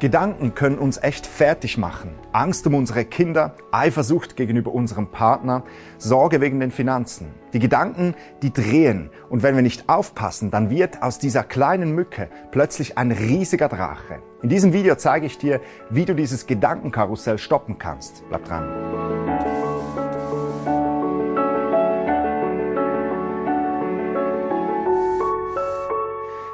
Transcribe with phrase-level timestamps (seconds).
[0.00, 2.10] Gedanken können uns echt fertig machen.
[2.30, 5.64] Angst um unsere Kinder, Eifersucht gegenüber unserem Partner,
[5.98, 7.34] Sorge wegen den Finanzen.
[7.52, 9.10] Die Gedanken, die drehen.
[9.28, 14.20] Und wenn wir nicht aufpassen, dann wird aus dieser kleinen Mücke plötzlich ein riesiger Drache.
[14.40, 18.22] In diesem Video zeige ich dir, wie du dieses Gedankenkarussell stoppen kannst.
[18.28, 18.68] Bleib dran.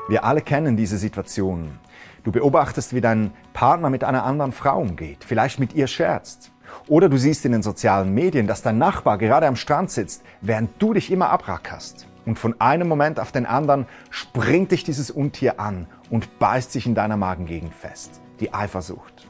[0.09, 1.79] Wir alle kennen diese Situation.
[2.25, 6.51] Du beobachtest, wie dein Partner mit einer anderen Frau umgeht, vielleicht mit ihr scherzt.
[6.89, 10.71] Oder du siehst in den sozialen Medien, dass dein Nachbar gerade am Strand sitzt, während
[10.81, 12.07] du dich immer abrackerst.
[12.25, 16.87] Und von einem Moment auf den anderen springt dich dieses Untier an und beißt sich
[16.87, 18.23] in deiner Magengegend fest.
[18.41, 19.29] Die Eifersucht.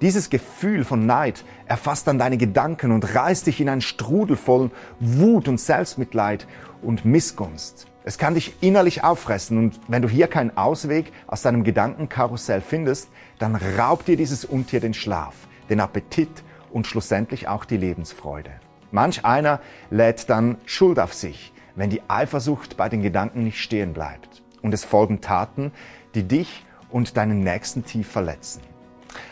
[0.00, 4.72] Dieses Gefühl von Neid erfasst dann deine Gedanken und reißt dich in einen Strudel voll
[4.98, 6.48] Wut und Selbstmitleid
[6.82, 7.86] und Missgunst.
[8.04, 13.08] Es kann dich innerlich auffressen und wenn du hier keinen Ausweg aus deinem Gedankenkarussell findest,
[13.38, 15.34] dann raubt dir dieses Untier den Schlaf,
[15.70, 16.42] den Appetit
[16.72, 18.50] und schlussendlich auch die Lebensfreude.
[18.90, 23.92] Manch einer lädt dann Schuld auf sich, wenn die Eifersucht bei den Gedanken nicht stehen
[23.92, 24.42] bleibt.
[24.62, 25.72] Und es folgen Taten,
[26.14, 28.62] die dich und deinen Nächsten tief verletzen.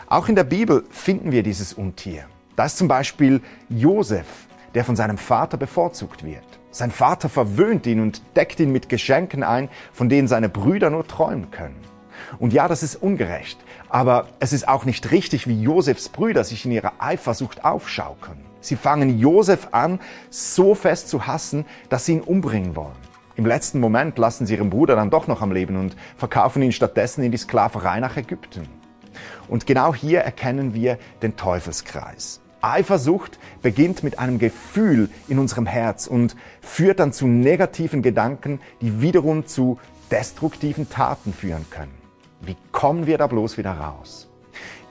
[0.07, 2.25] Auch in der Bibel finden wir dieses Untier.
[2.55, 4.27] Da ist zum Beispiel Josef,
[4.73, 6.60] der von seinem Vater bevorzugt wird.
[6.71, 11.05] Sein Vater verwöhnt ihn und deckt ihn mit Geschenken ein, von denen seine Brüder nur
[11.05, 11.75] träumen können.
[12.39, 16.65] Und ja, das ist ungerecht, aber es ist auch nicht richtig, wie Josefs Brüder sich
[16.65, 18.37] in ihrer Eifersucht aufschaukeln.
[18.61, 22.95] Sie fangen Josef an, so fest zu hassen, dass sie ihn umbringen wollen.
[23.35, 26.71] Im letzten Moment lassen sie ihren Bruder dann doch noch am Leben und verkaufen ihn
[26.71, 28.67] stattdessen in die Sklaverei nach Ägypten.
[29.47, 32.40] Und genau hier erkennen wir den Teufelskreis.
[32.61, 39.01] Eifersucht beginnt mit einem Gefühl in unserem Herz und führt dann zu negativen Gedanken, die
[39.01, 39.79] wiederum zu
[40.11, 41.93] destruktiven Taten führen können.
[42.41, 44.29] Wie kommen wir da bloß wieder raus?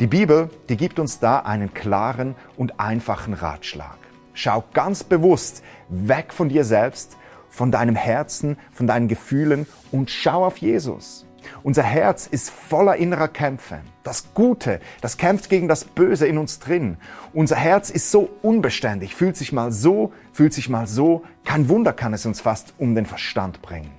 [0.00, 3.98] Die Bibel, die gibt uns da einen klaren und einfachen Ratschlag.
[4.32, 7.16] Schau ganz bewusst weg von dir selbst,
[7.50, 11.26] von deinem Herzen, von deinen Gefühlen und schau auf Jesus.
[11.62, 13.81] Unser Herz ist voller innerer Kämpfe.
[14.03, 16.97] Das Gute, das kämpft gegen das Böse in uns drin.
[17.33, 21.23] Unser Herz ist so unbeständig, fühlt sich mal so, fühlt sich mal so.
[21.45, 23.93] Kein Wunder kann es uns fast um den Verstand bringen.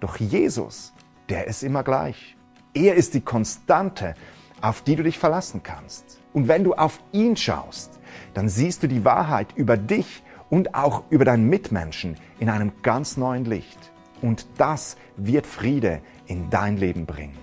[0.00, 0.92] Doch Jesus,
[1.28, 2.36] der ist immer gleich.
[2.74, 4.14] Er ist die Konstante,
[4.60, 6.18] auf die du dich verlassen kannst.
[6.32, 8.00] Und wenn du auf ihn schaust,
[8.34, 13.16] dann siehst du die Wahrheit über dich und auch über deinen Mitmenschen in einem ganz
[13.16, 13.91] neuen Licht.
[14.22, 17.36] Und das wird Friede in dein Leben bringen.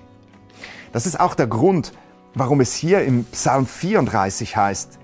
[0.91, 1.94] Das ist auch der Grund,
[2.34, 5.00] warum es hier im Psalm 34 heißt,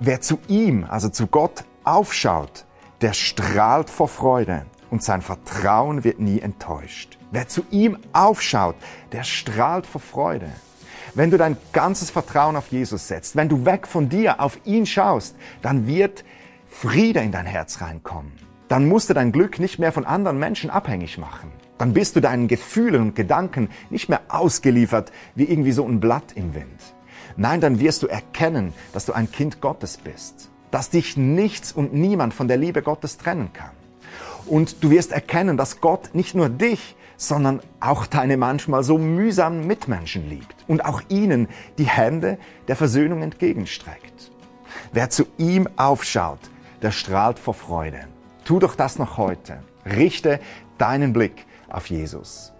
[0.00, 2.64] wer zu ihm, also zu Gott, aufschaut,
[3.00, 7.18] der strahlt vor Freude und sein Vertrauen wird nie enttäuscht.
[7.30, 8.76] Wer zu ihm aufschaut,
[9.12, 10.50] der strahlt vor Freude.
[11.14, 14.86] Wenn du dein ganzes Vertrauen auf Jesus setzt, wenn du weg von dir auf ihn
[14.86, 16.24] schaust, dann wird
[16.66, 18.47] Friede in dein Herz reinkommen.
[18.68, 21.50] Dann musst du dein Glück nicht mehr von anderen Menschen abhängig machen.
[21.78, 26.32] Dann bist du deinen Gefühlen und Gedanken nicht mehr ausgeliefert wie irgendwie so ein Blatt
[26.34, 26.80] im Wind.
[27.36, 31.94] Nein, dann wirst du erkennen, dass du ein Kind Gottes bist, dass dich nichts und
[31.94, 33.70] niemand von der Liebe Gottes trennen kann.
[34.46, 39.66] Und du wirst erkennen, dass Gott nicht nur dich, sondern auch deine manchmal so mühsamen
[39.66, 41.48] Mitmenschen liebt und auch ihnen
[41.78, 44.30] die Hände der Versöhnung entgegenstreckt.
[44.92, 46.40] Wer zu ihm aufschaut,
[46.82, 48.08] der strahlt vor Freude.
[48.48, 49.58] Tu doch das noch heute.
[49.84, 50.40] Richte
[50.78, 52.54] deinen Blick auf Jesus.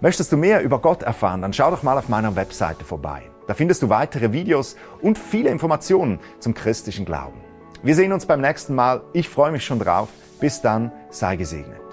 [0.00, 3.24] Möchtest du mehr über Gott erfahren, dann schau doch mal auf meiner Webseite vorbei.
[3.46, 7.38] Da findest du weitere Videos und viele Informationen zum christlichen Glauben.
[7.82, 9.02] Wir sehen uns beim nächsten Mal.
[9.12, 10.08] Ich freue mich schon drauf.
[10.40, 11.85] Bis dann, sei gesegnet.